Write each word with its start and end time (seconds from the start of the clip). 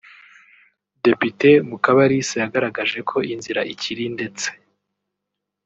Depite 1.05 1.49
Mukabalisa 1.69 2.35
yagaragaje 2.43 2.99
ko 3.09 3.17
inzira 3.33 3.61
ikiri 3.73 4.03
ndetse 4.15 4.47